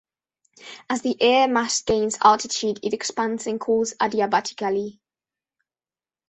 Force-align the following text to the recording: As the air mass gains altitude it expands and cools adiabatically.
As 0.89 1.03
the 1.03 1.15
air 1.21 1.47
mass 1.47 1.79
gains 1.83 2.17
altitude 2.23 2.79
it 2.81 2.91
expands 2.91 3.45
and 3.45 3.59
cools 3.59 3.93
adiabatically. 4.01 4.99